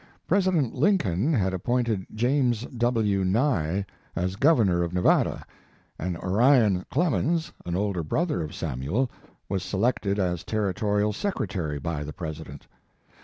President 0.25 0.73
Lincoln 0.73 1.31
had 1.31 1.53
appointed 1.53 2.07
James 2.15 2.61
W. 2.75 3.23
Nye 3.23 3.85
as 4.15 4.35
Governor 4.35 4.81
of 4.81 4.93
Nevada, 4.95 5.43
and 5.99 6.17
Orion 6.17 6.83
Clemens, 6.89 7.51
an 7.67 7.75
older 7.75 8.01
brother 8.01 8.41
of 8.41 8.55
Samuel, 8.55 9.11
was 9.47 9.61
selected 9.61 10.17
as 10.17 10.43
Territorial 10.43 11.13
Sec 11.13 11.35
retary 11.35 11.79
by 11.79 12.03
the 12.03 12.13
President. 12.13 12.65